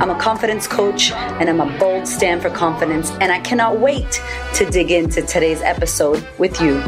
I'm 0.00 0.10
a 0.10 0.18
confidence 0.18 0.66
coach 0.66 1.12
and 1.12 1.48
I'm 1.48 1.60
a 1.60 1.78
bold 1.78 2.08
stand 2.08 2.42
for 2.42 2.50
confidence. 2.50 3.10
And 3.20 3.30
I 3.30 3.40
cannot 3.40 3.78
wait 3.78 4.20
to 4.54 4.64
dig 4.68 4.90
into 4.90 5.22
today's 5.22 5.60
episode 5.62 6.26
with 6.38 6.60
you. 6.60 6.80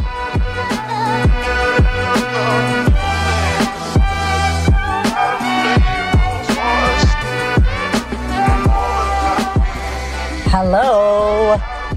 Hello. 10.51 11.57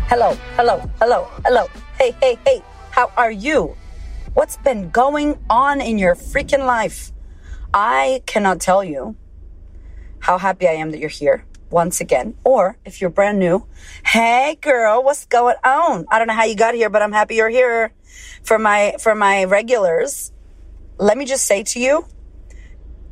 Hello. 0.10 0.34
Hello. 0.56 0.90
Hello. 1.00 1.28
Hello. 1.46 1.68
Hey, 1.98 2.16
hey, 2.22 2.38
hey. 2.46 2.62
How 2.92 3.12
are 3.18 3.32
you? 3.32 3.76
What's 4.34 4.58
been 4.58 4.90
going 4.90 5.40
on 5.50 5.82
in 5.82 5.98
your 5.98 6.16
freaking 6.16 6.66
life? 6.66 7.12
I 7.74 8.22
cannot 8.26 8.60
tell 8.60 8.84
you 8.84 9.16
how 10.20 10.38
happy 10.38 10.68
I 10.68 10.74
am 10.74 10.92
that 10.92 11.00
you're 11.00 11.10
here 11.10 11.46
once 11.70 12.02
again. 12.02 12.36
Or 12.44 12.78
if 12.86 13.02
you're 13.02 13.10
brand 13.10 13.40
new, 13.40 13.66
hey 14.06 14.58
girl, 14.62 15.04
what's 15.04 15.26
going 15.26 15.58
on? 15.64 16.06
I 16.10 16.18
don't 16.18 16.28
know 16.28 16.34
how 16.34 16.46
you 16.46 16.56
got 16.56 16.76
here, 16.76 16.90
but 16.90 17.02
I'm 17.02 17.12
happy 17.12 17.36
you're 17.36 17.50
here. 17.50 17.94
For 18.44 18.58
my 18.58 18.96
for 19.00 19.14
my 19.14 19.44
regulars, 19.44 20.32
let 20.98 21.18
me 21.18 21.26
just 21.26 21.46
say 21.46 21.64
to 21.64 21.80
you, 21.80 22.06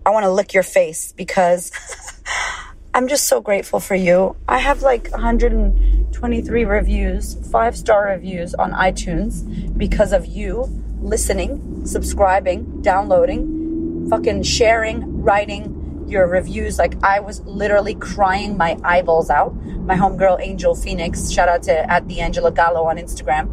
I 0.06 0.12
want 0.12 0.24
to 0.24 0.32
lick 0.32 0.54
your 0.54 0.64
face 0.64 1.14
because 1.14 1.72
I'm 2.94 3.08
just 3.08 3.28
so 3.28 3.42
grateful 3.42 3.80
for 3.80 3.96
you. 3.96 4.36
I 4.48 4.60
have 4.60 4.82
like 4.82 5.12
123 5.12 6.66
reviews, 6.66 7.36
five 7.52 7.76
star 7.76 8.06
reviews 8.06 8.54
on 8.54 8.72
iTunes 8.72 9.78
because 9.78 10.14
of 10.14 10.26
you 10.26 10.66
listening, 11.02 11.86
subscribing, 11.86 12.82
downloading, 12.82 14.08
fucking 14.10 14.44
sharing, 14.44 15.22
writing, 15.22 15.75
your 16.08 16.28
reviews. 16.28 16.78
Like 16.78 17.02
I 17.04 17.20
was 17.20 17.42
literally 17.42 17.96
crying 17.96 18.58
my 18.58 18.78
eyeballs 18.84 19.30
out. 19.30 19.56
My 19.56 19.96
homegirl 19.96 20.42
Angel 20.42 20.76
Phoenix, 20.76 21.32
shout 21.32 21.50
out 21.50 21.64
to 21.64 21.92
at 21.92 22.08
the 22.08 22.22
Angela 22.22 22.52
Gallo 22.52 22.84
on 22.84 22.98
Instagram, 22.98 23.50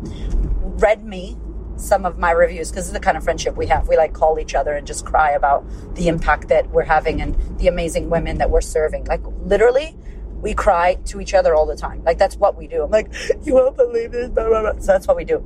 read 0.80 1.04
me 1.04 1.36
some 1.76 2.06
of 2.06 2.18
my 2.18 2.30
reviews 2.30 2.70
because 2.70 2.86
it's 2.86 2.92
the 2.92 3.00
kind 3.00 3.16
of 3.16 3.24
friendship 3.24 3.56
we 3.56 3.66
have. 3.66 3.88
We 3.88 3.96
like 3.96 4.12
call 4.12 4.38
each 4.38 4.54
other 4.54 4.74
and 4.74 4.86
just 4.86 5.04
cry 5.04 5.32
about 5.32 5.64
the 5.94 6.08
impact 6.08 6.48
that 6.48 6.68
we're 6.70 6.84
having 6.84 7.20
and 7.20 7.36
the 7.58 7.68
amazing 7.68 8.10
women 8.10 8.38
that 8.38 8.50
we're 8.50 8.60
serving. 8.60 9.04
Like 9.06 9.22
literally, 9.42 9.96
we 10.40 10.54
cry 10.54 10.94
to 11.06 11.20
each 11.20 11.34
other 11.34 11.54
all 11.54 11.66
the 11.66 11.76
time. 11.76 12.02
Like 12.04 12.18
that's 12.18 12.36
what 12.36 12.56
we 12.56 12.66
do. 12.66 12.82
I'm 12.84 12.90
like, 12.90 13.12
you 13.42 13.54
won't 13.54 13.76
believe 13.76 14.12
this. 14.12 14.28
So 14.34 14.86
that's 14.86 15.06
what 15.06 15.16
we 15.16 15.24
do. 15.24 15.42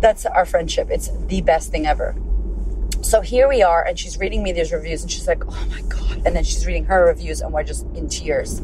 That's 0.00 0.26
our 0.26 0.44
friendship. 0.44 0.88
It's 0.90 1.10
the 1.26 1.40
best 1.40 1.70
thing 1.70 1.86
ever 1.86 2.14
so 3.04 3.20
here 3.20 3.48
we 3.48 3.62
are, 3.62 3.84
and 3.84 3.98
she's 3.98 4.18
reading 4.18 4.42
me 4.42 4.52
these 4.52 4.72
reviews, 4.72 5.02
and 5.02 5.10
she's 5.10 5.28
like, 5.28 5.44
oh 5.46 5.66
my 5.70 5.82
God. 5.82 6.22
And 6.24 6.34
then 6.34 6.42
she's 6.42 6.66
reading 6.66 6.84
her 6.86 7.06
reviews, 7.06 7.40
and 7.40 7.52
we're 7.52 7.62
just 7.62 7.86
in 7.94 8.08
tears. 8.08 8.60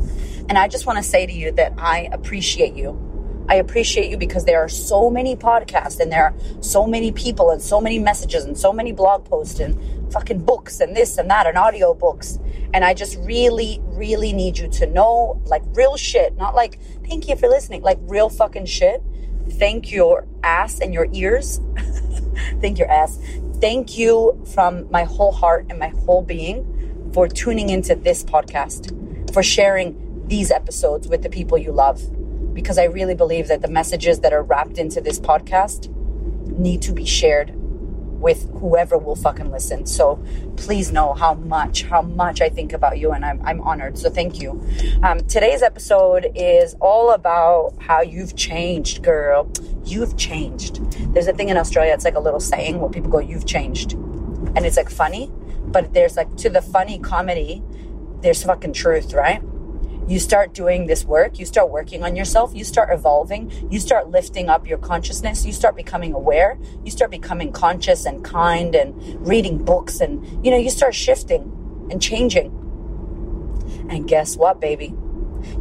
And 0.48 0.56
I 0.56 0.66
just 0.66 0.86
want 0.86 0.96
to 0.96 1.02
say 1.02 1.26
to 1.26 1.32
you 1.32 1.52
that 1.52 1.74
I 1.76 2.08
appreciate 2.12 2.74
you. 2.74 3.06
I 3.48 3.56
appreciate 3.56 4.10
you 4.10 4.16
because 4.16 4.44
there 4.44 4.60
are 4.60 4.68
so 4.68 5.10
many 5.10 5.34
podcasts 5.34 5.98
and 5.98 6.12
there 6.12 6.24
are 6.24 6.34
so 6.62 6.86
many 6.86 7.10
people 7.10 7.50
and 7.50 7.60
so 7.60 7.80
many 7.80 7.98
messages 7.98 8.44
and 8.44 8.56
so 8.56 8.72
many 8.72 8.92
blog 8.92 9.24
posts 9.24 9.58
and 9.58 10.12
fucking 10.12 10.44
books 10.44 10.78
and 10.78 10.94
this 10.94 11.18
and 11.18 11.28
that 11.30 11.48
and 11.48 11.58
audio 11.58 11.92
books. 11.92 12.38
And 12.72 12.84
I 12.84 12.94
just 12.94 13.18
really, 13.18 13.80
really 13.86 14.32
need 14.32 14.56
you 14.56 14.68
to 14.68 14.86
know 14.86 15.42
like 15.46 15.62
real 15.74 15.96
shit, 15.96 16.36
not 16.36 16.54
like, 16.54 16.78
thank 17.08 17.28
you 17.28 17.34
for 17.34 17.48
listening, 17.48 17.82
like 17.82 17.98
real 18.02 18.28
fucking 18.28 18.66
shit. 18.66 19.02
Thank 19.50 19.90
your 19.90 20.28
ass 20.44 20.78
and 20.78 20.94
your 20.94 21.08
ears. 21.12 21.60
thank 22.60 22.78
your 22.78 22.88
ass 22.88 23.18
thank 23.60 23.96
you 23.98 24.40
from 24.54 24.90
my 24.90 25.04
whole 25.04 25.32
heart 25.32 25.66
and 25.68 25.78
my 25.78 25.88
whole 25.88 26.22
being 26.22 27.10
for 27.12 27.28
tuning 27.28 27.68
into 27.68 27.94
this 27.94 28.22
podcast, 28.22 29.32
for 29.32 29.42
sharing 29.42 30.26
these 30.26 30.50
episodes 30.50 31.08
with 31.08 31.22
the 31.22 31.30
people 31.30 31.58
you 31.58 31.72
love. 31.72 32.02
Because 32.54 32.78
I 32.78 32.84
really 32.84 33.14
believe 33.14 33.48
that 33.48 33.62
the 33.62 33.68
messages 33.68 34.20
that 34.20 34.32
are 34.32 34.42
wrapped 34.42 34.78
into 34.78 35.00
this 35.00 35.20
podcast 35.20 35.88
need 36.58 36.82
to 36.82 36.92
be 36.92 37.04
shared 37.04 37.54
with 38.20 38.50
whoever 38.58 38.98
will 38.98 39.16
fucking 39.16 39.50
listen. 39.50 39.86
So 39.86 40.22
please 40.56 40.92
know 40.92 41.14
how 41.14 41.34
much, 41.34 41.84
how 41.84 42.02
much 42.02 42.40
I 42.40 42.48
think 42.50 42.72
about 42.72 42.98
you, 42.98 43.12
and 43.12 43.24
I'm, 43.24 43.40
I'm 43.44 43.60
honored. 43.62 43.98
So 43.98 44.10
thank 44.10 44.40
you. 44.40 44.62
Um, 45.02 45.20
today's 45.20 45.62
episode 45.62 46.30
is 46.34 46.76
all 46.80 47.12
about 47.12 47.74
how 47.80 48.02
you've 48.02 48.36
changed, 48.36 49.02
girl. 49.02 49.50
You've 49.90 50.16
changed. 50.16 50.80
There's 51.12 51.26
a 51.26 51.32
thing 51.32 51.48
in 51.48 51.56
Australia, 51.56 51.92
it's 51.92 52.04
like 52.04 52.16
a 52.16 52.20
little 52.20 52.40
saying 52.40 52.80
where 52.80 52.90
people 52.90 53.10
go, 53.10 53.18
You've 53.18 53.46
changed. 53.46 53.92
And 53.92 54.64
it's 54.66 54.76
like 54.76 54.90
funny, 54.90 55.30
but 55.66 55.92
there's 55.92 56.16
like 56.16 56.34
to 56.36 56.50
the 56.50 56.62
funny 56.62 56.98
comedy, 56.98 57.62
there's 58.20 58.42
fucking 58.42 58.72
truth, 58.72 59.12
right? 59.12 59.42
you 60.10 60.18
start 60.18 60.52
doing 60.52 60.86
this 60.86 61.04
work, 61.04 61.38
you 61.38 61.46
start 61.46 61.70
working 61.70 62.02
on 62.02 62.16
yourself, 62.16 62.52
you 62.52 62.64
start 62.64 62.92
evolving, 62.92 63.48
you 63.70 63.78
start 63.78 64.10
lifting 64.10 64.48
up 64.48 64.66
your 64.66 64.78
consciousness, 64.78 65.46
you 65.46 65.52
start 65.52 65.76
becoming 65.76 66.12
aware, 66.12 66.58
you 66.84 66.90
start 66.90 67.12
becoming 67.12 67.52
conscious 67.52 68.04
and 68.04 68.24
kind 68.24 68.74
and 68.74 68.92
reading 69.24 69.64
books 69.64 70.00
and 70.00 70.44
you 70.44 70.50
know, 70.50 70.56
you 70.56 70.68
start 70.68 70.96
shifting 70.96 71.42
and 71.92 72.02
changing. 72.02 72.48
And 73.88 74.08
guess 74.08 74.36
what, 74.36 74.60
baby? 74.60 74.92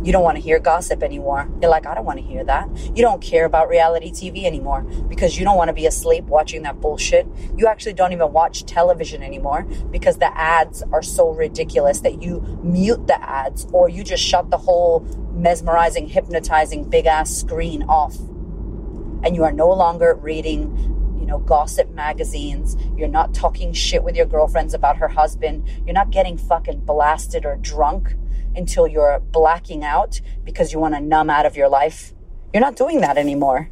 You 0.03 0.11
don't 0.11 0.23
want 0.23 0.37
to 0.37 0.41
hear 0.41 0.59
gossip 0.59 1.03
anymore. 1.03 1.49
You're 1.61 1.69
like, 1.69 1.85
I 1.85 1.93
don't 1.93 2.05
want 2.05 2.19
to 2.19 2.25
hear 2.25 2.43
that. 2.43 2.69
You 2.95 3.01
don't 3.01 3.21
care 3.21 3.45
about 3.45 3.69
reality 3.69 4.11
TV 4.11 4.45
anymore 4.45 4.81
because 5.07 5.37
you 5.37 5.45
don't 5.45 5.57
want 5.57 5.69
to 5.69 5.73
be 5.73 5.85
asleep 5.85 6.25
watching 6.25 6.63
that 6.63 6.79
bullshit. 6.79 7.27
You 7.55 7.67
actually 7.67 7.93
don't 7.93 8.13
even 8.13 8.31
watch 8.31 8.65
television 8.65 9.23
anymore 9.23 9.63
because 9.91 10.17
the 10.17 10.35
ads 10.37 10.83
are 10.91 11.01
so 11.01 11.29
ridiculous 11.29 12.01
that 12.01 12.21
you 12.21 12.59
mute 12.63 13.07
the 13.07 13.21
ads 13.21 13.67
or 13.71 13.89
you 13.89 14.03
just 14.03 14.23
shut 14.23 14.49
the 14.49 14.57
whole 14.57 15.01
mesmerizing, 15.33 16.07
hypnotizing 16.07 16.89
big 16.89 17.05
ass 17.05 17.31
screen 17.31 17.83
off. 17.83 18.17
And 19.21 19.35
you 19.35 19.43
are 19.43 19.51
no 19.51 19.69
longer 19.69 20.15
reading 20.15 20.95
you 21.19 21.25
know, 21.25 21.39
gossip 21.39 21.89
magazines. 21.91 22.77
You're 22.95 23.09
not 23.09 23.33
talking 23.33 23.73
shit 23.73 24.03
with 24.03 24.15
your 24.15 24.25
girlfriends 24.25 24.73
about 24.73 24.97
her 24.97 25.09
husband. 25.09 25.67
You're 25.85 25.93
not 25.93 26.11
getting 26.11 26.37
fucking 26.37 26.81
blasted 26.81 27.45
or 27.45 27.57
drunk 27.57 28.15
until 28.59 28.87
you're 28.87 29.19
blacking 29.19 29.83
out 29.83 30.21
because 30.43 30.71
you 30.71 30.79
want 30.79 30.93
to 30.93 31.01
numb 31.01 31.29
out 31.31 31.47
of 31.47 31.57
your 31.57 31.69
life. 31.69 32.13
You're 32.53 32.61
not 32.61 32.75
doing 32.75 33.01
that 33.01 33.17
anymore. 33.17 33.71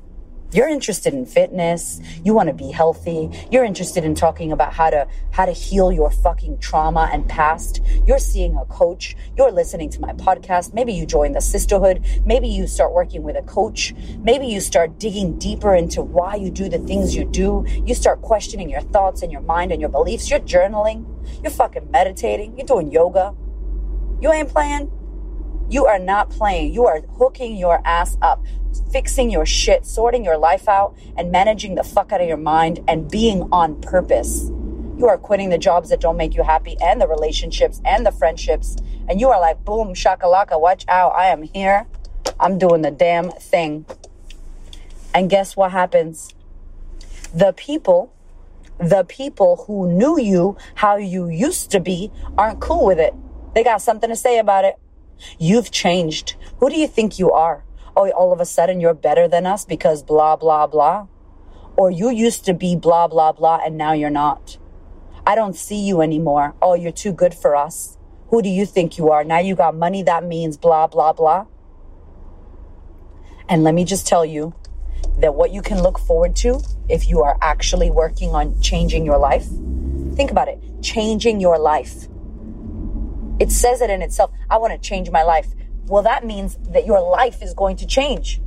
You're 0.54 0.70
interested 0.70 1.14
in 1.14 1.26
fitness. 1.26 2.00
You 2.24 2.34
want 2.34 2.48
to 2.48 2.54
be 2.54 2.72
healthy. 2.72 3.30
You're 3.52 3.66
interested 3.66 4.06
in 4.06 4.16
talking 4.16 4.54
about 4.54 4.72
how 4.72 4.90
to 4.90 5.06
how 5.32 5.46
to 5.46 5.52
heal 5.52 5.92
your 5.92 6.10
fucking 6.10 6.60
trauma 6.60 7.10
and 7.12 7.28
past. 7.28 7.82
You're 8.06 8.18
seeing 8.18 8.56
a 8.56 8.64
coach. 8.66 9.18
You're 9.36 9.52
listening 9.52 9.90
to 9.90 10.00
my 10.00 10.14
podcast. 10.14 10.74
Maybe 10.74 10.94
you 10.94 11.06
join 11.06 11.34
the 11.34 11.42
sisterhood. 11.42 12.06
Maybe 12.26 12.48
you 12.48 12.66
start 12.66 12.94
working 12.94 13.24
with 13.24 13.36
a 13.36 13.42
coach. 13.42 13.94
Maybe 14.20 14.48
you 14.48 14.62
start 14.62 14.98
digging 15.00 15.38
deeper 15.38 15.76
into 15.76 16.02
why 16.02 16.36
you 16.36 16.50
do 16.50 16.70
the 16.70 16.80
things 16.80 17.14
you 17.14 17.26
do. 17.26 17.66
You 17.86 17.94
start 17.94 18.22
questioning 18.22 18.70
your 18.70 18.82
thoughts 18.82 19.24
and 19.24 19.34
your 19.34 19.42
mind 19.42 19.74
and 19.74 19.82
your 19.82 19.90
beliefs. 19.90 20.30
You're 20.30 20.40
journaling. 20.40 21.06
You're 21.44 21.52
fucking 21.52 21.92
meditating. 21.92 22.58
You're 22.58 22.68
doing 22.68 22.90
yoga. 22.90 23.36
You 24.20 24.32
ain't 24.32 24.50
playing. 24.50 24.92
You 25.70 25.86
are 25.86 26.00
not 26.00 26.30
playing. 26.30 26.74
You 26.74 26.86
are 26.86 27.02
hooking 27.18 27.58
your 27.58 27.82
ass 27.86 28.18
up, 28.22 28.44
fixing 28.92 29.30
your 29.30 29.46
shit, 29.46 29.86
sorting 29.86 30.24
your 30.24 30.38
life 30.38 30.68
out, 30.68 30.98
and 31.18 31.32
managing 31.32 31.76
the 31.76 31.84
fuck 31.84 32.12
out 32.12 32.22
of 32.22 32.28
your 32.28 32.38
mind 32.38 32.84
and 32.88 33.10
being 33.10 33.48
on 33.52 33.80
purpose. 33.82 34.50
You 34.98 35.08
are 35.08 35.18
quitting 35.18 35.50
the 35.50 35.58
jobs 35.58 35.90
that 35.90 36.02
don't 36.02 36.18
make 36.18 36.34
you 36.34 36.42
happy 36.42 36.78
and 36.82 37.00
the 37.00 37.08
relationships 37.08 37.82
and 37.86 38.06
the 38.06 38.12
friendships. 38.12 38.78
And 39.08 39.22
you 39.22 39.30
are 39.30 39.40
like, 39.40 39.64
boom, 39.64 39.94
shakalaka, 39.94 40.60
watch 40.60 40.86
out. 40.88 41.14
I 41.16 41.28
am 41.28 41.44
here. 41.44 41.86
I'm 42.40 42.58
doing 42.58 42.82
the 42.82 42.92
damn 42.92 43.30
thing. 43.30 43.86
And 45.14 45.30
guess 45.30 45.56
what 45.56 45.72
happens? 45.72 46.34
The 47.34 47.54
people, 47.54 48.14
the 48.80 49.04
people 49.04 49.66
who 49.68 49.92
knew 49.92 50.20
you 50.20 50.58
how 50.76 50.98
you 50.98 51.28
used 51.28 51.72
to 51.72 51.80
be 51.80 52.12
aren't 52.38 52.60
cool 52.60 52.86
with 52.86 53.00
it. 53.00 53.14
They 53.58 53.64
got 53.64 53.82
something 53.82 54.12
to 54.12 54.16
say 54.16 54.38
about 54.38 54.66
it. 54.66 54.76
You've 55.40 55.72
changed. 55.72 56.36
Who 56.60 56.70
do 56.70 56.80
you 56.80 56.88
think 56.88 57.18
you 57.18 57.32
are? 57.32 57.64
Oh, 57.96 58.08
all 58.12 58.32
of 58.32 58.40
a 58.40 58.46
sudden 58.46 58.80
you're 58.80 58.94
better 58.94 59.28
than 59.28 59.48
us 59.48 59.66
because 59.66 60.04
blah, 60.04 60.36
blah, 60.36 60.68
blah. 60.68 61.08
Or 61.76 61.90
you 61.90 62.12
used 62.12 62.46
to 62.46 62.54
be 62.54 62.76
blah, 62.76 63.08
blah, 63.08 63.32
blah, 63.32 63.60
and 63.66 63.76
now 63.76 63.94
you're 63.94 64.12
not. 64.12 64.60
I 65.26 65.34
don't 65.34 65.56
see 65.56 65.88
you 65.88 66.02
anymore. 66.02 66.54
Oh, 66.62 66.76
you're 66.76 66.92
too 66.92 67.12
good 67.12 67.34
for 67.34 67.56
us. 67.56 67.98
Who 68.30 68.44
do 68.44 68.50
you 68.50 68.64
think 68.64 69.00
you 69.00 69.10
are? 69.10 69.24
Now 69.24 69.40
you 69.40 69.56
got 69.56 69.74
money. 69.74 70.04
That 70.04 70.24
means 70.24 70.56
blah, 70.56 70.86
blah, 70.86 71.14
blah. 71.14 71.48
And 73.50 73.64
let 73.64 73.74
me 73.74 73.86
just 73.86 74.06
tell 74.06 74.24
you, 74.24 74.54
that 75.18 75.34
what 75.34 75.52
you 75.52 75.64
can 75.64 75.82
look 75.82 75.98
forward 75.98 76.36
to 76.36 76.62
if 76.90 77.08
you 77.08 77.24
are 77.24 77.40
actually 77.42 77.90
working 77.90 78.36
on 78.36 78.62
changing 78.62 79.04
your 79.04 79.18
life? 79.18 79.48
Think 80.14 80.30
about 80.30 80.48
it 80.48 80.62
changing 80.84 81.40
your 81.42 81.58
life. 81.58 82.08
It 83.40 83.52
says 83.52 83.82
it 83.82 83.90
in 83.90 84.02
itself. 84.02 84.32
I 84.50 84.58
want 84.58 84.74
to 84.74 84.80
change 84.80 85.12
my 85.12 85.24
life. 85.24 85.48
Well, 85.86 86.04
that 86.04 86.26
means 86.26 86.58
that 86.72 86.86
your 86.86 87.02
life 87.02 87.42
is 87.42 87.54
going 87.54 87.78
to 87.78 87.86
change. 87.86 88.42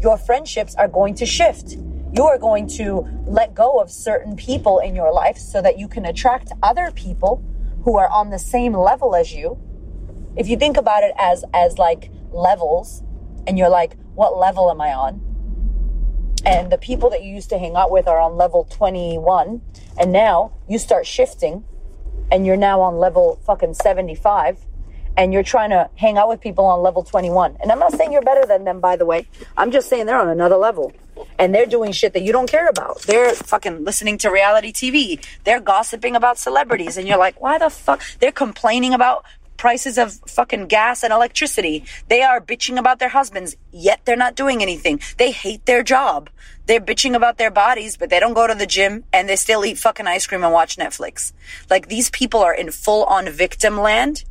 Your 0.00 0.16
friendships 0.16 0.74
are 0.76 0.88
going 0.88 1.14
to 1.16 1.26
shift. 1.26 1.76
You 2.12 2.24
are 2.24 2.38
going 2.38 2.66
to 2.78 3.06
let 3.26 3.54
go 3.54 3.80
of 3.80 3.90
certain 3.90 4.36
people 4.36 4.78
in 4.78 4.96
your 4.96 5.12
life 5.12 5.36
so 5.36 5.60
that 5.62 5.78
you 5.78 5.88
can 5.88 6.04
attract 6.04 6.52
other 6.62 6.90
people 6.90 7.44
who 7.84 7.96
are 7.98 8.08
on 8.08 8.30
the 8.30 8.38
same 8.38 8.72
level 8.72 9.14
as 9.14 9.32
you. 9.32 9.58
If 10.36 10.48
you 10.48 10.56
think 10.56 10.76
about 10.76 11.02
it 11.02 11.12
as 11.18 11.44
as 11.52 11.78
like 11.78 12.10
levels 12.32 13.02
and 13.46 13.58
you're 13.58 13.68
like, 13.68 13.96
what 14.14 14.36
level 14.36 14.70
am 14.70 14.80
I 14.80 14.92
on? 14.92 15.20
And 16.44 16.72
the 16.72 16.78
people 16.78 17.10
that 17.10 17.22
you 17.22 17.34
used 17.34 17.50
to 17.50 17.58
hang 17.58 17.76
out 17.76 17.90
with 17.90 18.08
are 18.08 18.18
on 18.18 18.36
level 18.36 18.64
21 18.64 19.60
and 19.98 20.12
now 20.12 20.52
you 20.68 20.78
start 20.78 21.06
shifting 21.06 21.64
and 22.30 22.46
you're 22.46 22.56
now 22.56 22.80
on 22.80 22.98
level 22.98 23.40
fucking 23.46 23.74
75 23.74 24.58
and 25.16 25.32
you're 25.32 25.42
trying 25.42 25.70
to 25.70 25.90
hang 25.96 26.16
out 26.16 26.28
with 26.28 26.40
people 26.40 26.64
on 26.64 26.82
level 26.82 27.02
21. 27.02 27.56
And 27.60 27.70
I'm 27.70 27.78
not 27.78 27.92
saying 27.92 28.12
you're 28.12 28.22
better 28.22 28.46
than 28.46 28.64
them, 28.64 28.80
by 28.80 28.96
the 28.96 29.04
way. 29.04 29.26
I'm 29.56 29.70
just 29.70 29.88
saying 29.88 30.06
they're 30.06 30.20
on 30.20 30.28
another 30.28 30.56
level 30.56 30.92
and 31.38 31.54
they're 31.54 31.66
doing 31.66 31.92
shit 31.92 32.12
that 32.14 32.22
you 32.22 32.32
don't 32.32 32.48
care 32.48 32.68
about. 32.68 33.02
They're 33.02 33.34
fucking 33.34 33.84
listening 33.84 34.18
to 34.18 34.30
reality 34.30 34.72
TV. 34.72 35.24
They're 35.44 35.60
gossiping 35.60 36.16
about 36.16 36.38
celebrities. 36.38 36.96
And 36.96 37.06
you're 37.06 37.18
like, 37.18 37.40
why 37.40 37.58
the 37.58 37.70
fuck? 37.70 38.02
They're 38.20 38.32
complaining 38.32 38.94
about 38.94 39.24
prices 39.60 39.98
of 39.98 40.14
fucking 40.26 40.66
gas 40.68 41.04
and 41.04 41.12
electricity. 41.12 41.84
They 42.08 42.22
are 42.22 42.40
bitching 42.40 42.78
about 42.78 42.98
their 42.98 43.10
husbands, 43.10 43.58
yet 43.70 44.00
they're 44.06 44.16
not 44.16 44.34
doing 44.34 44.62
anything. 44.62 45.00
They 45.18 45.32
hate 45.32 45.66
their 45.66 45.82
job. 45.82 46.30
They're 46.64 46.80
bitching 46.80 47.14
about 47.14 47.36
their 47.36 47.50
bodies, 47.50 47.98
but 47.98 48.08
they 48.08 48.18
don't 48.18 48.32
go 48.32 48.46
to 48.46 48.54
the 48.54 48.66
gym 48.66 49.04
and 49.12 49.28
they 49.28 49.36
still 49.36 49.62
eat 49.66 49.76
fucking 49.76 50.06
ice 50.06 50.26
cream 50.26 50.42
and 50.44 50.54
watch 50.54 50.78
Netflix. 50.78 51.34
Like 51.68 51.88
these 51.88 52.08
people 52.08 52.40
are 52.40 52.54
in 52.54 52.70
full 52.70 53.04
on 53.04 53.28
victim 53.28 53.78
land. 53.78 54.24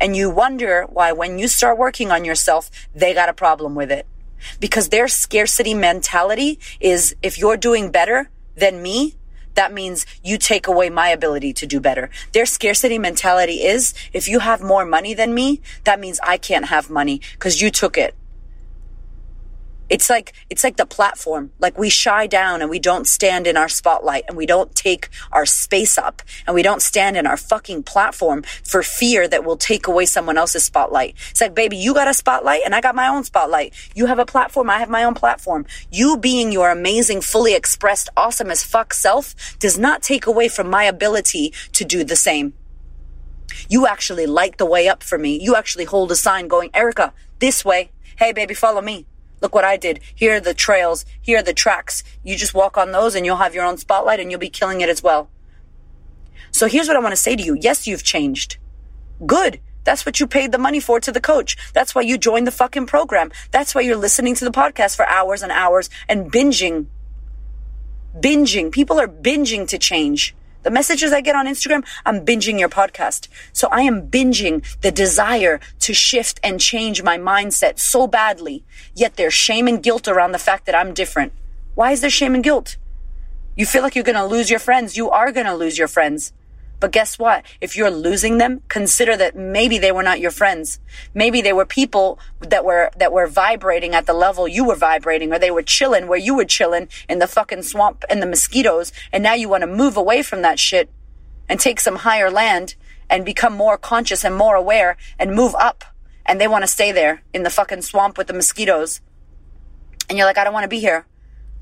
And 0.00 0.16
you 0.16 0.30
wonder 0.30 0.86
why 0.88 1.10
when 1.10 1.36
you 1.40 1.48
start 1.48 1.76
working 1.76 2.12
on 2.12 2.24
yourself, 2.24 2.70
they 2.94 3.12
got 3.12 3.28
a 3.28 3.34
problem 3.34 3.74
with 3.74 3.90
it. 3.90 4.06
Because 4.60 4.88
their 4.88 5.08
scarcity 5.08 5.74
mentality 5.74 6.60
is 6.78 7.16
if 7.22 7.38
you're 7.38 7.56
doing 7.56 7.90
better 7.90 8.30
than 8.54 8.80
me, 8.80 9.16
that 9.54 9.72
means 9.72 10.06
you 10.22 10.38
take 10.38 10.66
away 10.66 10.90
my 10.90 11.08
ability 11.08 11.52
to 11.54 11.66
do 11.66 11.80
better. 11.80 12.10
Their 12.32 12.46
scarcity 12.46 12.98
mentality 12.98 13.62
is 13.64 13.94
if 14.12 14.28
you 14.28 14.40
have 14.40 14.62
more 14.62 14.84
money 14.84 15.14
than 15.14 15.34
me, 15.34 15.60
that 15.84 16.00
means 16.00 16.20
I 16.22 16.36
can't 16.36 16.66
have 16.66 16.90
money 16.90 17.20
because 17.32 17.60
you 17.60 17.70
took 17.70 17.96
it. 17.96 18.14
It's 19.90 20.08
like 20.08 20.32
it's 20.48 20.64
like 20.64 20.76
the 20.76 20.86
platform. 20.86 21.52
Like 21.58 21.78
we 21.78 21.90
shy 21.90 22.26
down 22.26 22.62
and 22.62 22.70
we 22.70 22.78
don't 22.78 23.06
stand 23.06 23.46
in 23.46 23.56
our 23.56 23.68
spotlight 23.68 24.24
and 24.28 24.36
we 24.36 24.46
don't 24.46 24.74
take 24.74 25.10
our 25.30 25.44
space 25.44 25.98
up 25.98 26.22
and 26.46 26.54
we 26.54 26.62
don't 26.62 26.80
stand 26.80 27.16
in 27.16 27.26
our 27.26 27.36
fucking 27.36 27.82
platform 27.82 28.42
for 28.64 28.82
fear 28.82 29.28
that 29.28 29.44
we'll 29.44 29.58
take 29.58 29.86
away 29.86 30.06
someone 30.06 30.38
else's 30.38 30.64
spotlight. 30.64 31.14
It's 31.30 31.40
like, 31.40 31.54
baby, 31.54 31.76
you 31.76 31.92
got 31.92 32.08
a 32.08 32.14
spotlight 32.14 32.62
and 32.64 32.74
I 32.74 32.80
got 32.80 32.94
my 32.94 33.08
own 33.08 33.24
spotlight. 33.24 33.74
You 33.94 34.06
have 34.06 34.18
a 34.18 34.26
platform, 34.26 34.70
I 34.70 34.78
have 34.78 34.88
my 34.88 35.04
own 35.04 35.14
platform. 35.14 35.66
You 35.90 36.16
being 36.16 36.50
your 36.50 36.70
amazing, 36.70 37.20
fully 37.20 37.54
expressed, 37.54 38.08
awesome 38.16 38.50
as 38.50 38.64
fuck 38.64 38.94
self 38.94 39.34
does 39.58 39.78
not 39.78 40.02
take 40.02 40.26
away 40.26 40.48
from 40.48 40.70
my 40.70 40.84
ability 40.84 41.52
to 41.72 41.84
do 41.84 42.04
the 42.04 42.16
same. 42.16 42.54
You 43.68 43.86
actually 43.86 44.26
light 44.26 44.56
the 44.56 44.66
way 44.66 44.88
up 44.88 45.02
for 45.02 45.18
me. 45.18 45.40
You 45.40 45.56
actually 45.56 45.84
hold 45.84 46.10
a 46.10 46.16
sign 46.16 46.48
going, 46.48 46.70
Erica, 46.72 47.12
this 47.38 47.64
way. 47.64 47.90
Hey, 48.16 48.32
baby, 48.32 48.54
follow 48.54 48.80
me. 48.80 49.06
Look 49.44 49.54
what 49.54 49.62
I 49.62 49.76
did. 49.76 50.00
Here 50.14 50.36
are 50.36 50.40
the 50.40 50.54
trails. 50.54 51.04
Here 51.20 51.40
are 51.40 51.42
the 51.42 51.52
tracks. 51.52 52.02
You 52.22 52.34
just 52.34 52.54
walk 52.54 52.78
on 52.78 52.92
those 52.92 53.14
and 53.14 53.26
you'll 53.26 53.36
have 53.36 53.54
your 53.54 53.66
own 53.66 53.76
spotlight 53.76 54.18
and 54.18 54.30
you'll 54.30 54.40
be 54.40 54.48
killing 54.48 54.80
it 54.80 54.88
as 54.88 55.02
well. 55.02 55.28
So 56.50 56.66
here's 56.66 56.88
what 56.88 56.96
I 56.96 57.00
want 57.00 57.12
to 57.12 57.20
say 57.20 57.36
to 57.36 57.42
you. 57.42 57.54
Yes, 57.60 57.86
you've 57.86 58.02
changed. 58.02 58.56
Good. 59.26 59.60
That's 59.84 60.06
what 60.06 60.18
you 60.18 60.26
paid 60.26 60.50
the 60.50 60.56
money 60.56 60.80
for 60.80 60.98
to 60.98 61.12
the 61.12 61.20
coach. 61.20 61.58
That's 61.74 61.94
why 61.94 62.00
you 62.00 62.16
joined 62.16 62.46
the 62.46 62.52
fucking 62.52 62.86
program. 62.86 63.32
That's 63.50 63.74
why 63.74 63.82
you're 63.82 63.98
listening 63.98 64.34
to 64.36 64.46
the 64.46 64.50
podcast 64.50 64.96
for 64.96 65.06
hours 65.06 65.42
and 65.42 65.52
hours 65.52 65.90
and 66.08 66.32
binging. 66.32 66.86
Binging. 68.18 68.72
People 68.72 68.98
are 68.98 69.08
binging 69.08 69.68
to 69.68 69.76
change. 69.76 70.34
The 70.64 70.70
messages 70.70 71.12
I 71.12 71.20
get 71.20 71.36
on 71.36 71.46
Instagram, 71.46 71.86
I'm 72.06 72.24
binging 72.24 72.58
your 72.58 72.70
podcast. 72.70 73.28
So 73.52 73.68
I 73.70 73.82
am 73.82 74.08
binging 74.08 74.64
the 74.80 74.90
desire 74.90 75.60
to 75.80 75.92
shift 75.92 76.40
and 76.42 76.58
change 76.58 77.02
my 77.02 77.18
mindset 77.18 77.78
so 77.78 78.06
badly. 78.06 78.64
Yet 78.94 79.16
there's 79.16 79.34
shame 79.34 79.68
and 79.68 79.82
guilt 79.82 80.08
around 80.08 80.32
the 80.32 80.38
fact 80.38 80.64
that 80.64 80.74
I'm 80.74 80.94
different. 80.94 81.34
Why 81.74 81.92
is 81.92 82.00
there 82.00 82.08
shame 82.08 82.34
and 82.34 82.42
guilt? 82.42 82.78
You 83.56 83.66
feel 83.66 83.82
like 83.82 83.94
you're 83.94 84.04
going 84.04 84.16
to 84.16 84.24
lose 84.24 84.48
your 84.48 84.58
friends. 84.58 84.96
You 84.96 85.10
are 85.10 85.32
going 85.32 85.46
to 85.46 85.54
lose 85.54 85.76
your 85.76 85.86
friends. 85.86 86.32
But 86.80 86.92
guess 86.92 87.18
what? 87.18 87.44
If 87.60 87.76
you're 87.76 87.90
losing 87.90 88.38
them, 88.38 88.62
consider 88.68 89.16
that 89.16 89.36
maybe 89.36 89.78
they 89.78 89.92
were 89.92 90.02
not 90.02 90.20
your 90.20 90.30
friends. 90.30 90.80
Maybe 91.14 91.40
they 91.40 91.52
were 91.52 91.64
people 91.64 92.18
that 92.40 92.64
were, 92.64 92.90
that 92.96 93.12
were 93.12 93.26
vibrating 93.26 93.94
at 93.94 94.06
the 94.06 94.12
level 94.12 94.46
you 94.46 94.66
were 94.66 94.74
vibrating 94.74 95.32
or 95.32 95.38
they 95.38 95.50
were 95.50 95.62
chilling 95.62 96.08
where 96.08 96.18
you 96.18 96.34
were 96.34 96.44
chilling 96.44 96.88
in 97.08 97.20
the 97.20 97.26
fucking 97.26 97.62
swamp 97.62 98.04
and 98.10 98.20
the 98.20 98.26
mosquitoes. 98.26 98.92
And 99.12 99.22
now 99.22 99.34
you 99.34 99.48
want 99.48 99.62
to 99.62 99.66
move 99.66 99.96
away 99.96 100.22
from 100.22 100.42
that 100.42 100.58
shit 100.58 100.90
and 101.48 101.58
take 101.58 101.80
some 101.80 101.96
higher 101.96 102.30
land 102.30 102.74
and 103.08 103.24
become 103.24 103.54
more 103.54 103.78
conscious 103.78 104.24
and 104.24 104.34
more 104.34 104.56
aware 104.56 104.96
and 105.18 105.34
move 105.34 105.54
up. 105.54 105.84
And 106.26 106.40
they 106.40 106.48
want 106.48 106.64
to 106.64 106.68
stay 106.68 106.90
there 106.92 107.22
in 107.32 107.42
the 107.42 107.50
fucking 107.50 107.82
swamp 107.82 108.18
with 108.18 108.26
the 108.26 108.32
mosquitoes. 108.32 109.00
And 110.08 110.18
you're 110.18 110.26
like, 110.26 110.38
I 110.38 110.44
don't 110.44 110.54
want 110.54 110.64
to 110.64 110.68
be 110.68 110.80
here. 110.80 111.06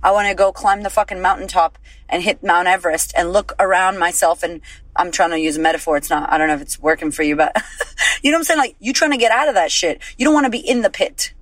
I 0.02 0.10
want 0.10 0.28
to 0.28 0.34
go 0.34 0.52
climb 0.52 0.82
the 0.82 0.90
fucking 0.90 1.20
mountaintop 1.20 1.78
and 2.08 2.22
hit 2.22 2.42
Mount 2.42 2.68
Everest 2.68 3.12
and 3.16 3.32
look 3.32 3.54
around 3.58 3.98
myself 3.98 4.42
and 4.42 4.60
I'm 4.96 5.10
trying 5.10 5.30
to 5.30 5.38
use 5.38 5.56
a 5.56 5.60
metaphor. 5.60 5.96
It's 5.96 6.10
not, 6.10 6.30
I 6.30 6.38
don't 6.38 6.48
know 6.48 6.54
if 6.54 6.60
it's 6.60 6.78
working 6.78 7.10
for 7.10 7.22
you, 7.22 7.36
but 7.36 7.54
you 8.22 8.30
know 8.30 8.36
what 8.36 8.40
I'm 8.40 8.44
saying? 8.44 8.58
Like, 8.58 8.76
you 8.80 8.92
trying 8.92 9.12
to 9.12 9.16
get 9.16 9.32
out 9.32 9.48
of 9.48 9.54
that 9.54 9.70
shit. 9.70 10.02
You 10.18 10.24
don't 10.24 10.34
want 10.34 10.46
to 10.46 10.50
be 10.50 10.58
in 10.58 10.82
the 10.82 10.90
pit. 10.90 11.32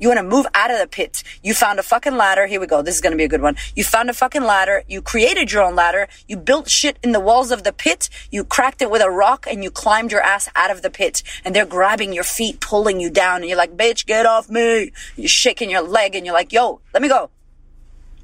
You 0.00 0.08
want 0.08 0.18
to 0.18 0.24
move 0.24 0.46
out 0.54 0.70
of 0.70 0.78
the 0.78 0.86
pit. 0.86 1.24
You 1.42 1.54
found 1.54 1.80
a 1.80 1.82
fucking 1.82 2.16
ladder. 2.16 2.46
Here 2.46 2.60
we 2.60 2.68
go. 2.68 2.82
This 2.82 2.94
is 2.94 3.00
going 3.00 3.10
to 3.10 3.16
be 3.16 3.24
a 3.24 3.28
good 3.28 3.42
one. 3.42 3.56
You 3.74 3.82
found 3.82 4.08
a 4.08 4.12
fucking 4.12 4.44
ladder. 4.44 4.84
You 4.86 5.02
created 5.02 5.50
your 5.50 5.64
own 5.64 5.74
ladder. 5.74 6.08
You 6.28 6.36
built 6.36 6.70
shit 6.70 6.98
in 7.02 7.10
the 7.10 7.20
walls 7.20 7.50
of 7.50 7.64
the 7.64 7.72
pit. 7.72 8.08
You 8.30 8.44
cracked 8.44 8.80
it 8.80 8.90
with 8.90 9.02
a 9.02 9.10
rock 9.10 9.46
and 9.50 9.64
you 9.64 9.72
climbed 9.72 10.12
your 10.12 10.20
ass 10.20 10.48
out 10.54 10.70
of 10.70 10.82
the 10.82 10.90
pit. 10.90 11.24
And 11.44 11.54
they're 11.54 11.66
grabbing 11.66 12.12
your 12.12 12.24
feet, 12.24 12.60
pulling 12.60 13.00
you 13.00 13.10
down. 13.10 13.40
And 13.40 13.48
you're 13.48 13.58
like, 13.58 13.76
bitch, 13.76 14.06
get 14.06 14.24
off 14.24 14.48
me. 14.48 14.92
You're 15.16 15.28
shaking 15.28 15.68
your 15.68 15.82
leg 15.82 16.14
and 16.14 16.24
you're 16.24 16.34
like, 16.34 16.52
yo, 16.52 16.80
let 16.94 17.02
me 17.02 17.08
go. 17.08 17.30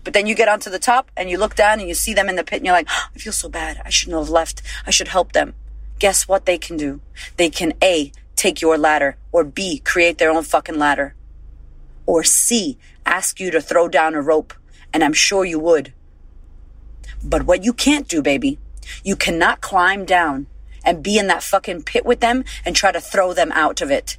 But 0.04 0.12
then 0.12 0.26
you 0.26 0.34
get 0.34 0.49
onto 0.49 0.70
the 0.70 0.78
top 0.78 1.11
and 1.16 1.30
you 1.30 1.38
look 1.38 1.54
down 1.54 1.80
and 1.80 1.88
you 1.88 1.94
see 1.94 2.14
them 2.14 2.28
in 2.28 2.37
the 2.37 2.44
pit 2.44 2.58
and 2.58 2.66
you're 2.66 2.75
like, 2.75 2.88
I 2.88 3.18
feel 3.18 3.32
so 3.32 3.49
bad. 3.49 3.80
I 3.84 3.88
shouldn't 3.88 4.18
have 4.18 4.28
left. 4.28 4.62
I 4.87 4.90
should 4.90 5.08
help 5.08 5.32
them. 5.32 5.54
Guess 5.99 6.28
what 6.28 6.44
they 6.44 6.58
can 6.58 6.76
do? 6.76 7.00
They 7.37 7.49
can 7.49 7.73
A, 7.82 8.12
take 8.37 8.61
your 8.61 8.76
ladder, 8.76 9.16
or 9.32 9.44
B, 9.44 9.78
create 9.78 10.18
their 10.18 10.30
own 10.30 10.42
fucking 10.42 10.78
ladder, 10.78 11.14
or 12.04 12.23
C, 12.23 12.76
ask 13.06 13.40
you 13.40 13.50
to 13.50 13.61
throw 13.61 13.88
down 13.88 14.14
a 14.14 14.20
rope. 14.20 14.52
And 14.92 15.02
I'm 15.02 15.14
sure 15.14 15.44
you 15.44 15.58
would. 15.58 15.92
But 17.25 17.44
what 17.44 17.64
you 17.64 17.73
can't 17.73 18.06
do, 18.06 18.23
baby, 18.23 18.58
you 19.02 19.16
cannot 19.16 19.61
climb 19.61 20.04
down 20.04 20.46
and 20.84 21.02
be 21.02 21.18
in 21.18 21.26
that 21.28 21.42
fucking 21.42 21.82
pit 21.82 22.04
with 22.04 22.20
them 22.20 22.44
and 22.64 22.76
try 22.76 22.92
to 22.92 23.00
throw 23.00 23.32
them 23.32 23.50
out 23.52 23.80
of 23.80 23.90
it. 23.90 24.18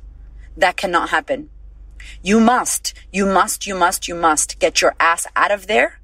That 0.58 0.76
cannot 0.76 1.10
happen. 1.10 1.50
You 2.22 2.40
must, 2.40 2.94
you 3.12 3.26
must, 3.26 3.68
you 3.68 3.76
must, 3.76 4.08
you 4.08 4.16
must 4.16 4.60
get 4.60 4.82
your 4.82 4.96
ass 5.00 5.28
out 5.36 5.52
of 5.52 5.68
there. 5.68 6.00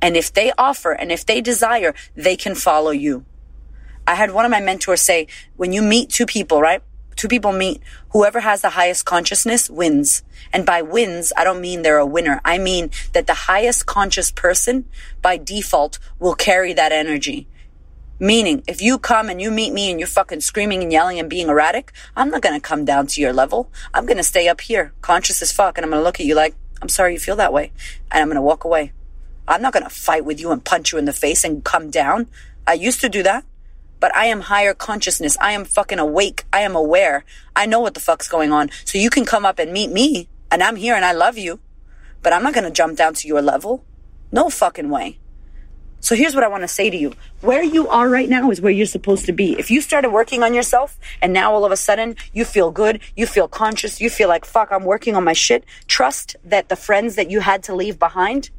And 0.00 0.16
if 0.16 0.32
they 0.32 0.52
offer 0.56 0.92
and 0.92 1.10
if 1.10 1.26
they 1.26 1.40
desire, 1.40 1.94
they 2.14 2.36
can 2.36 2.54
follow 2.54 2.90
you. 2.90 3.24
I 4.06 4.14
had 4.14 4.30
one 4.30 4.44
of 4.44 4.50
my 4.50 4.60
mentors 4.60 5.02
say, 5.02 5.26
when 5.56 5.72
you 5.72 5.82
meet 5.82 6.10
two 6.10 6.26
people, 6.26 6.60
right? 6.60 6.82
Two 7.16 7.28
people 7.28 7.52
meet, 7.52 7.82
whoever 8.12 8.40
has 8.40 8.62
the 8.62 8.70
highest 8.70 9.04
consciousness 9.04 9.68
wins. 9.68 10.22
And 10.52 10.64
by 10.64 10.82
wins, 10.82 11.32
I 11.36 11.42
don't 11.42 11.60
mean 11.60 11.82
they're 11.82 11.98
a 11.98 12.06
winner. 12.06 12.40
I 12.44 12.58
mean 12.58 12.90
that 13.12 13.26
the 13.26 13.34
highest 13.34 13.86
conscious 13.86 14.30
person 14.30 14.84
by 15.20 15.36
default 15.36 15.98
will 16.20 16.36
carry 16.36 16.72
that 16.74 16.92
energy. 16.92 17.48
Meaning, 18.20 18.64
if 18.66 18.82
you 18.82 18.98
come 18.98 19.28
and 19.28 19.40
you 19.40 19.52
meet 19.52 19.72
me 19.72 19.92
and 19.92 20.00
you're 20.00 20.08
fucking 20.08 20.40
screaming 20.40 20.82
and 20.82 20.90
yelling 20.90 21.20
and 21.20 21.30
being 21.30 21.48
erratic, 21.48 21.92
I'm 22.16 22.30
not 22.30 22.42
gonna 22.42 22.58
come 22.58 22.84
down 22.84 23.06
to 23.08 23.20
your 23.20 23.32
level. 23.32 23.70
I'm 23.94 24.06
gonna 24.06 24.24
stay 24.24 24.48
up 24.48 24.60
here, 24.60 24.92
conscious 25.02 25.40
as 25.40 25.52
fuck, 25.52 25.78
and 25.78 25.84
I'm 25.84 25.90
gonna 25.92 26.02
look 26.02 26.18
at 26.18 26.26
you 26.26 26.34
like, 26.34 26.56
I'm 26.82 26.88
sorry 26.88 27.12
you 27.12 27.20
feel 27.20 27.36
that 27.36 27.52
way. 27.52 27.70
And 28.10 28.20
I'm 28.20 28.28
gonna 28.28 28.42
walk 28.42 28.64
away. 28.64 28.92
I'm 29.46 29.62
not 29.62 29.72
gonna 29.72 29.88
fight 29.88 30.24
with 30.24 30.40
you 30.40 30.50
and 30.50 30.64
punch 30.64 30.90
you 30.90 30.98
in 30.98 31.04
the 31.04 31.12
face 31.12 31.44
and 31.44 31.62
come 31.62 31.90
down. 31.90 32.26
I 32.66 32.72
used 32.72 33.00
to 33.02 33.08
do 33.08 33.22
that, 33.22 33.44
but 34.00 34.12
I 34.16 34.26
am 34.26 34.40
higher 34.40 34.74
consciousness. 34.74 35.36
I 35.40 35.52
am 35.52 35.64
fucking 35.64 36.00
awake. 36.00 36.44
I 36.52 36.62
am 36.62 36.74
aware. 36.74 37.24
I 37.54 37.66
know 37.66 37.78
what 37.78 37.94
the 37.94 38.00
fuck's 38.00 38.28
going 38.28 38.50
on. 38.50 38.70
So 38.84 38.98
you 38.98 39.10
can 39.10 39.26
come 39.26 39.46
up 39.46 39.60
and 39.60 39.72
meet 39.72 39.92
me, 39.92 40.28
and 40.50 40.60
I'm 40.60 40.74
here 40.74 40.96
and 40.96 41.04
I 41.04 41.12
love 41.12 41.38
you, 41.38 41.60
but 42.24 42.32
I'm 42.32 42.42
not 42.42 42.54
gonna 42.54 42.72
jump 42.72 42.96
down 42.96 43.14
to 43.14 43.28
your 43.28 43.42
level. 43.42 43.84
No 44.32 44.50
fucking 44.50 44.90
way. 44.90 45.20
So 46.00 46.14
here's 46.14 46.34
what 46.34 46.44
I 46.44 46.48
want 46.48 46.62
to 46.62 46.68
say 46.68 46.90
to 46.90 46.96
you. 46.96 47.12
Where 47.40 47.62
you 47.62 47.88
are 47.88 48.08
right 48.08 48.28
now 48.28 48.50
is 48.50 48.60
where 48.60 48.72
you're 48.72 48.86
supposed 48.86 49.26
to 49.26 49.32
be. 49.32 49.58
If 49.58 49.70
you 49.70 49.80
started 49.80 50.10
working 50.10 50.42
on 50.42 50.54
yourself 50.54 50.98
and 51.20 51.32
now 51.32 51.52
all 51.52 51.64
of 51.64 51.72
a 51.72 51.76
sudden 51.76 52.16
you 52.32 52.44
feel 52.44 52.70
good, 52.70 53.00
you 53.16 53.26
feel 53.26 53.48
conscious, 53.48 54.00
you 54.00 54.08
feel 54.08 54.28
like, 54.28 54.44
fuck, 54.44 54.70
I'm 54.70 54.84
working 54.84 55.16
on 55.16 55.24
my 55.24 55.32
shit, 55.32 55.64
trust 55.86 56.36
that 56.44 56.68
the 56.68 56.76
friends 56.76 57.16
that 57.16 57.30
you 57.30 57.40
had 57.40 57.62
to 57.64 57.74
leave 57.74 57.98
behind 57.98 58.50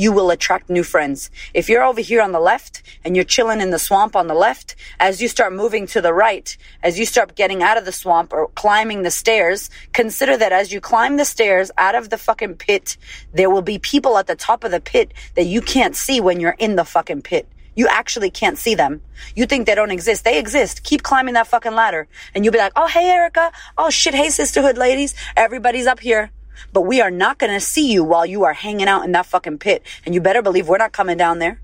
you 0.00 0.12
will 0.12 0.30
attract 0.30 0.70
new 0.70 0.82
friends. 0.82 1.30
If 1.52 1.68
you're 1.68 1.84
over 1.84 2.00
here 2.00 2.22
on 2.22 2.32
the 2.32 2.40
left 2.40 2.82
and 3.04 3.14
you're 3.14 3.24
chilling 3.24 3.60
in 3.60 3.68
the 3.68 3.78
swamp 3.78 4.16
on 4.16 4.28
the 4.28 4.34
left, 4.34 4.74
as 4.98 5.20
you 5.20 5.28
start 5.28 5.52
moving 5.52 5.86
to 5.88 6.00
the 6.00 6.14
right, 6.14 6.56
as 6.82 6.98
you 6.98 7.04
start 7.04 7.36
getting 7.36 7.62
out 7.62 7.76
of 7.76 7.84
the 7.84 7.92
swamp 7.92 8.32
or 8.32 8.48
climbing 8.54 9.02
the 9.02 9.10
stairs, 9.10 9.68
consider 9.92 10.38
that 10.38 10.52
as 10.52 10.72
you 10.72 10.80
climb 10.80 11.18
the 11.18 11.26
stairs 11.26 11.70
out 11.76 11.94
of 11.94 12.08
the 12.08 12.16
fucking 12.16 12.54
pit, 12.54 12.96
there 13.34 13.50
will 13.50 13.60
be 13.60 13.78
people 13.78 14.16
at 14.16 14.26
the 14.26 14.36
top 14.36 14.64
of 14.64 14.70
the 14.70 14.80
pit 14.80 15.12
that 15.34 15.44
you 15.44 15.60
can't 15.60 15.94
see 15.94 16.18
when 16.18 16.40
you're 16.40 16.56
in 16.58 16.76
the 16.76 16.84
fucking 16.86 17.20
pit. 17.20 17.46
You 17.76 17.86
actually 17.86 18.30
can't 18.30 18.56
see 18.56 18.74
them. 18.74 19.02
You 19.36 19.44
think 19.44 19.66
they 19.66 19.74
don't 19.74 19.90
exist. 19.90 20.24
They 20.24 20.38
exist. 20.38 20.82
Keep 20.82 21.02
climbing 21.02 21.34
that 21.34 21.46
fucking 21.46 21.74
ladder. 21.74 22.08
And 22.34 22.42
you'll 22.42 22.52
be 22.52 22.58
like, 22.58 22.72
oh, 22.74 22.86
hey, 22.86 23.10
Erica. 23.10 23.52
Oh, 23.76 23.90
shit. 23.90 24.14
Hey, 24.14 24.30
sisterhood 24.30 24.78
ladies. 24.78 25.14
Everybody's 25.36 25.86
up 25.86 26.00
here 26.00 26.30
but 26.72 26.82
we 26.82 27.00
are 27.00 27.10
not 27.10 27.38
going 27.38 27.52
to 27.52 27.60
see 27.60 27.92
you 27.92 28.04
while 28.04 28.26
you 28.26 28.44
are 28.44 28.52
hanging 28.52 28.88
out 28.88 29.04
in 29.04 29.12
that 29.12 29.26
fucking 29.26 29.58
pit. 29.58 29.82
And 30.04 30.14
you 30.14 30.20
better 30.20 30.42
believe 30.42 30.68
we're 30.68 30.78
not 30.78 30.92
coming 30.92 31.16
down 31.16 31.38
there. 31.38 31.60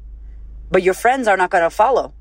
But 0.71 0.83
your 0.83 0.95
friends 0.95 1.29
are 1.29 1.37
not 1.37 1.51
going 1.51 1.65
to 1.65 1.71
follow. 1.71 2.13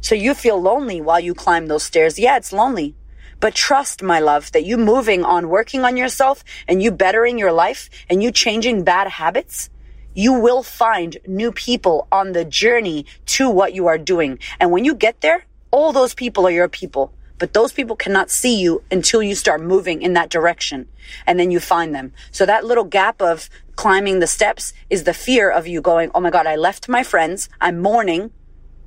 So 0.00 0.14
you 0.14 0.34
feel 0.34 0.60
lonely 0.60 1.00
while 1.00 1.20
you 1.20 1.34
climb 1.34 1.66
those 1.66 1.82
stairs. 1.82 2.18
Yeah, 2.18 2.36
it's 2.36 2.52
lonely. 2.52 2.94
But 3.40 3.54
trust, 3.54 4.02
my 4.02 4.20
love, 4.20 4.50
that 4.52 4.64
you 4.64 4.76
moving 4.76 5.24
on, 5.24 5.48
working 5.48 5.84
on 5.84 5.96
yourself 5.96 6.42
and 6.66 6.82
you 6.82 6.90
bettering 6.90 7.38
your 7.38 7.52
life 7.52 7.88
and 8.08 8.22
you 8.22 8.32
changing 8.32 8.84
bad 8.84 9.08
habits, 9.08 9.70
you 10.14 10.32
will 10.32 10.62
find 10.62 11.18
new 11.26 11.52
people 11.52 12.08
on 12.10 12.32
the 12.32 12.44
journey 12.44 13.06
to 13.26 13.48
what 13.48 13.74
you 13.74 13.86
are 13.86 13.98
doing. 13.98 14.38
And 14.58 14.72
when 14.72 14.84
you 14.84 14.94
get 14.94 15.20
there, 15.20 15.44
all 15.70 15.92
those 15.92 16.14
people 16.14 16.46
are 16.46 16.50
your 16.50 16.68
people. 16.68 17.12
But 17.38 17.52
those 17.52 17.72
people 17.72 17.96
cannot 17.96 18.30
see 18.30 18.60
you 18.60 18.82
until 18.90 19.22
you 19.22 19.34
start 19.34 19.62
moving 19.62 20.02
in 20.02 20.12
that 20.14 20.30
direction 20.30 20.88
and 21.26 21.38
then 21.38 21.50
you 21.50 21.60
find 21.60 21.94
them. 21.94 22.12
So 22.30 22.44
that 22.46 22.64
little 22.64 22.84
gap 22.84 23.22
of 23.22 23.48
climbing 23.76 24.18
the 24.18 24.26
steps 24.26 24.72
is 24.90 25.04
the 25.04 25.14
fear 25.14 25.50
of 25.50 25.66
you 25.66 25.80
going, 25.80 26.10
Oh 26.14 26.20
my 26.20 26.30
God, 26.30 26.46
I 26.46 26.56
left 26.56 26.88
my 26.88 27.02
friends. 27.02 27.48
I'm 27.60 27.80
mourning. 27.80 28.32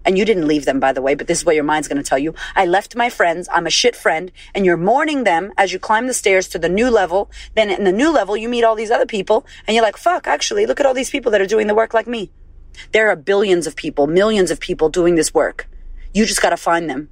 And 0.03 0.17
you 0.17 0.25
didn't 0.25 0.47
leave 0.47 0.65
them, 0.65 0.79
by 0.79 0.93
the 0.93 1.01
way, 1.01 1.13
but 1.13 1.27
this 1.27 1.37
is 1.37 1.45
what 1.45 1.53
your 1.53 1.63
mind's 1.63 1.87
going 1.87 2.01
to 2.01 2.09
tell 2.09 2.17
you. 2.17 2.33
I 2.55 2.65
left 2.65 2.95
my 2.95 3.09
friends. 3.11 3.47
I'm 3.51 3.67
a 3.67 3.69
shit 3.69 3.95
friend. 3.95 4.31
And 4.55 4.65
you're 4.65 4.75
mourning 4.75 5.25
them 5.25 5.53
as 5.57 5.71
you 5.71 5.77
climb 5.77 6.07
the 6.07 6.13
stairs 6.13 6.47
to 6.49 6.59
the 6.59 6.69
new 6.69 6.89
level. 6.89 7.29
Then 7.55 7.69
in 7.69 7.83
the 7.83 7.91
new 7.91 8.11
level, 8.11 8.35
you 8.35 8.49
meet 8.49 8.63
all 8.63 8.75
these 8.75 8.89
other 8.89 9.05
people 9.05 9.45
and 9.67 9.75
you're 9.75 9.83
like, 9.83 9.97
fuck, 9.97 10.25
actually, 10.25 10.65
look 10.65 10.79
at 10.79 10.87
all 10.87 10.95
these 10.95 11.11
people 11.11 11.31
that 11.31 11.41
are 11.41 11.45
doing 11.45 11.67
the 11.67 11.75
work 11.75 11.93
like 11.93 12.07
me. 12.07 12.31
There 12.93 13.09
are 13.09 13.15
billions 13.15 13.67
of 13.67 13.75
people, 13.75 14.07
millions 14.07 14.49
of 14.49 14.59
people 14.59 14.89
doing 14.89 15.15
this 15.15 15.33
work. 15.33 15.69
You 16.13 16.25
just 16.25 16.41
got 16.41 16.49
to 16.49 16.57
find 16.57 16.89
them. 16.89 17.09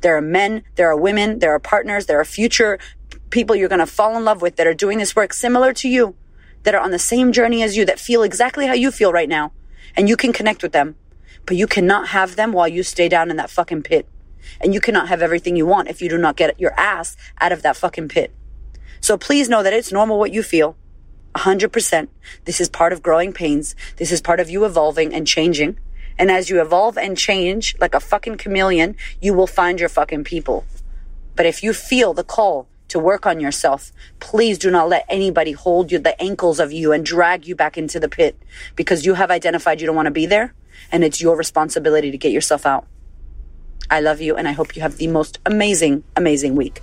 There 0.00 0.16
are 0.16 0.22
men, 0.22 0.62
there 0.76 0.90
are 0.90 0.96
women, 0.96 1.38
there 1.38 1.52
are 1.52 1.58
partners, 1.58 2.06
there 2.06 2.20
are 2.20 2.24
future 2.24 2.78
people 3.30 3.56
you're 3.56 3.68
going 3.68 3.78
to 3.78 3.86
fall 3.86 4.16
in 4.16 4.24
love 4.24 4.42
with 4.42 4.56
that 4.56 4.66
are 4.66 4.74
doing 4.74 4.98
this 4.98 5.16
work 5.16 5.32
similar 5.32 5.72
to 5.72 5.88
you, 5.88 6.14
that 6.62 6.74
are 6.74 6.80
on 6.80 6.90
the 6.90 6.98
same 6.98 7.32
journey 7.32 7.62
as 7.62 7.76
you, 7.76 7.84
that 7.84 7.98
feel 7.98 8.22
exactly 8.22 8.66
how 8.66 8.74
you 8.74 8.90
feel 8.90 9.12
right 9.12 9.28
now. 9.28 9.52
And 9.96 10.08
you 10.08 10.16
can 10.16 10.32
connect 10.32 10.62
with 10.62 10.72
them. 10.72 10.96
But 11.44 11.56
you 11.56 11.66
cannot 11.66 12.08
have 12.08 12.36
them 12.36 12.52
while 12.52 12.68
you 12.68 12.82
stay 12.82 13.08
down 13.08 13.30
in 13.30 13.36
that 13.36 13.50
fucking 13.50 13.82
pit. 13.82 14.06
And 14.60 14.72
you 14.72 14.80
cannot 14.80 15.08
have 15.08 15.22
everything 15.22 15.56
you 15.56 15.66
want 15.66 15.88
if 15.88 16.00
you 16.00 16.08
do 16.08 16.18
not 16.18 16.36
get 16.36 16.58
your 16.60 16.72
ass 16.78 17.16
out 17.40 17.52
of 17.52 17.62
that 17.62 17.76
fucking 17.76 18.08
pit. 18.08 18.32
So 19.00 19.16
please 19.16 19.48
know 19.48 19.62
that 19.62 19.72
it's 19.72 19.90
normal 19.90 20.18
what 20.18 20.32
you 20.32 20.42
feel. 20.42 20.76
100%. 21.34 22.08
This 22.44 22.60
is 22.60 22.68
part 22.68 22.92
of 22.92 23.02
growing 23.02 23.32
pains. 23.32 23.74
This 23.96 24.12
is 24.12 24.20
part 24.20 24.38
of 24.38 24.50
you 24.50 24.64
evolving 24.64 25.14
and 25.14 25.26
changing. 25.26 25.78
And 26.22 26.30
as 26.30 26.48
you 26.48 26.62
evolve 26.62 26.96
and 26.96 27.18
change 27.18 27.74
like 27.80 27.96
a 27.96 27.98
fucking 27.98 28.36
chameleon, 28.36 28.94
you 29.20 29.34
will 29.34 29.48
find 29.48 29.80
your 29.80 29.88
fucking 29.88 30.22
people. 30.22 30.64
But 31.34 31.46
if 31.46 31.64
you 31.64 31.72
feel 31.72 32.14
the 32.14 32.22
call 32.22 32.68
to 32.90 33.00
work 33.00 33.26
on 33.26 33.40
yourself, 33.40 33.90
please 34.20 34.56
do 34.56 34.70
not 34.70 34.88
let 34.88 35.04
anybody 35.08 35.50
hold 35.50 35.90
you 35.90 35.98
the 35.98 36.14
ankles 36.22 36.60
of 36.60 36.70
you 36.70 36.92
and 36.92 37.04
drag 37.04 37.48
you 37.48 37.56
back 37.56 37.76
into 37.76 37.98
the 37.98 38.08
pit 38.08 38.40
because 38.76 39.04
you 39.04 39.14
have 39.14 39.32
identified 39.32 39.80
you 39.80 39.86
don't 39.88 39.96
want 39.96 40.06
to 40.06 40.12
be 40.12 40.26
there 40.26 40.54
and 40.92 41.02
it's 41.02 41.20
your 41.20 41.36
responsibility 41.36 42.12
to 42.12 42.18
get 42.18 42.30
yourself 42.30 42.66
out. 42.66 42.86
I 43.90 43.98
love 43.98 44.20
you 44.20 44.36
and 44.36 44.46
I 44.46 44.52
hope 44.52 44.76
you 44.76 44.82
have 44.82 44.98
the 44.98 45.08
most 45.08 45.40
amazing, 45.44 46.04
amazing 46.14 46.54
week. 46.54 46.82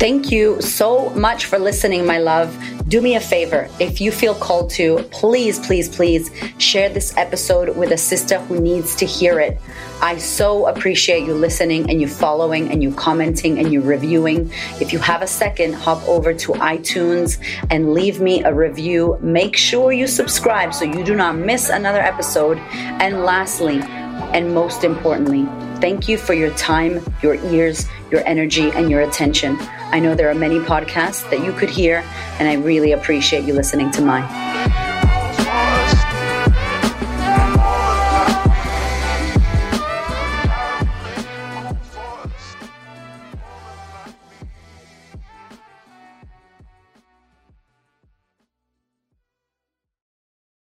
Thank 0.00 0.32
you 0.32 0.62
so 0.62 1.10
much 1.10 1.44
for 1.44 1.58
listening, 1.58 2.06
my 2.06 2.16
love. 2.16 2.56
Do 2.88 3.02
me 3.02 3.16
a 3.16 3.20
favor. 3.20 3.68
If 3.78 4.00
you 4.00 4.10
feel 4.10 4.34
called 4.34 4.70
to, 4.70 5.06
please, 5.10 5.58
please, 5.58 5.94
please 5.94 6.30
share 6.56 6.88
this 6.88 7.14
episode 7.18 7.76
with 7.76 7.92
a 7.92 7.98
sister 7.98 8.38
who 8.38 8.58
needs 8.58 8.96
to 8.96 9.04
hear 9.04 9.38
it. 9.38 9.60
I 10.00 10.16
so 10.16 10.68
appreciate 10.68 11.26
you 11.26 11.34
listening 11.34 11.90
and 11.90 12.00
you 12.00 12.08
following 12.08 12.70
and 12.70 12.82
you 12.82 12.94
commenting 12.94 13.58
and 13.58 13.70
you 13.70 13.82
reviewing. 13.82 14.50
If 14.80 14.94
you 14.94 14.98
have 15.00 15.20
a 15.20 15.26
second, 15.26 15.74
hop 15.74 16.02
over 16.08 16.32
to 16.32 16.52
iTunes 16.52 17.36
and 17.68 17.92
leave 17.92 18.22
me 18.22 18.42
a 18.42 18.54
review. 18.54 19.18
Make 19.20 19.54
sure 19.54 19.92
you 19.92 20.06
subscribe 20.06 20.72
so 20.72 20.86
you 20.86 21.04
do 21.04 21.14
not 21.14 21.36
miss 21.36 21.68
another 21.68 22.00
episode. 22.00 22.56
And 23.02 23.26
lastly, 23.26 23.80
and 24.32 24.54
most 24.54 24.82
importantly, 24.82 25.44
thank 25.82 26.08
you 26.08 26.16
for 26.16 26.32
your 26.32 26.54
time, 26.54 27.04
your 27.22 27.34
ears, 27.52 27.84
your 28.10 28.26
energy, 28.26 28.70
and 28.70 28.90
your 28.90 29.02
attention. 29.02 29.58
I 29.92 30.00
know 30.00 30.14
there 30.14 30.30
are 30.30 30.34
many 30.34 30.58
podcasts 30.58 31.28
that 31.30 31.44
you 31.44 31.52
could 31.52 31.70
hear, 31.70 32.04
and 32.38 32.48
I 32.48 32.54
really 32.54 32.92
appreciate 32.92 33.44
you 33.44 33.54
listening 33.54 33.90
to 33.92 34.02
mine. 34.02 34.49